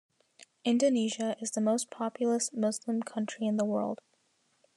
Indonesia 0.65 1.35
is 1.41 1.51
the 1.51 1.61
most 1.61 1.91
populous 1.91 2.51
Muslim 2.53 3.03
country 3.03 3.45
in 3.45 3.57
the 3.57 3.65
world. 3.65 4.01